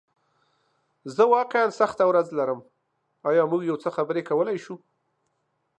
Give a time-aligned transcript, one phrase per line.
[1.15, 2.59] زه واقعیا سخته ورځ لرم،
[3.29, 4.75] ایا موږ یو څه خبرې کولی شو؟